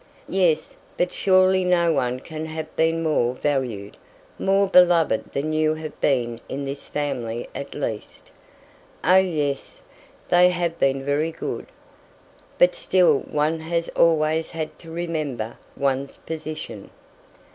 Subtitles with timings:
[0.29, 3.97] "Yes; but surely no one can have been more valued,
[4.39, 8.31] more beloved than you have been in this family at least."
[9.03, 9.83] "Oh, yes!
[10.29, 11.67] they have been very good.
[12.57, 16.89] But still one has always had to remember one's position."